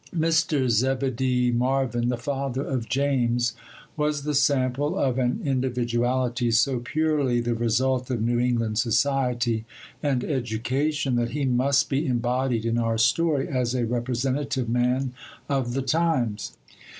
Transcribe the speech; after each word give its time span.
MR. 0.17 0.65
ZEBEDEE 0.67 1.51
MARVYN, 1.51 2.09
the 2.09 2.17
father 2.17 2.63
of 2.63 2.89
James, 2.89 3.53
was 3.95 4.23
the 4.23 4.33
sample 4.33 4.97
of 4.97 5.19
an 5.19 5.39
individuality 5.43 6.49
so 6.49 6.79
purely 6.79 7.39
the 7.39 7.53
result 7.53 8.09
of 8.09 8.19
New 8.19 8.39
England 8.39 8.79
society 8.79 9.63
and 10.01 10.23
education 10.23 11.13
that 11.17 11.29
he 11.29 11.45
must 11.45 11.87
be 11.87 12.07
embodied 12.07 12.65
in 12.65 12.79
our 12.79 12.97
story 12.97 13.47
as 13.47 13.75
a 13.75 13.85
representative 13.85 14.67
man 14.67 15.13
of 15.47 15.75
the 15.75 15.83
times. 15.83 16.57